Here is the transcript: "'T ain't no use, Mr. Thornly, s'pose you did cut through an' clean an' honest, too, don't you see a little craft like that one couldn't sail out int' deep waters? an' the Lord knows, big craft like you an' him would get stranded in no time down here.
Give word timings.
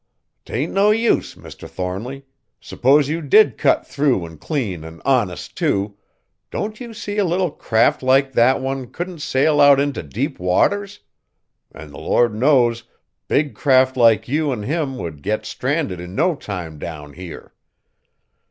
"'T 0.45 0.53
ain't 0.55 0.73
no 0.73 0.89
use, 0.89 1.35
Mr. 1.35 1.69
Thornly, 1.69 2.25
s'pose 2.59 3.07
you 3.07 3.21
did 3.21 3.55
cut 3.55 3.85
through 3.85 4.25
an' 4.25 4.39
clean 4.39 4.83
an' 4.83 4.99
honest, 5.05 5.55
too, 5.55 5.95
don't 6.49 6.79
you 6.81 6.91
see 6.91 7.19
a 7.19 7.23
little 7.23 7.51
craft 7.51 8.01
like 8.01 8.31
that 8.33 8.59
one 8.59 8.87
couldn't 8.91 9.19
sail 9.19 9.61
out 9.61 9.79
int' 9.79 10.09
deep 10.09 10.39
waters? 10.39 11.01
an' 11.71 11.91
the 11.91 11.99
Lord 11.99 12.33
knows, 12.33 12.83
big 13.27 13.53
craft 13.53 13.95
like 13.95 14.27
you 14.27 14.51
an' 14.51 14.63
him 14.63 14.97
would 14.97 15.21
get 15.21 15.45
stranded 15.45 15.99
in 15.99 16.15
no 16.15 16.33
time 16.33 16.79
down 16.79 17.13
here. 17.13 17.53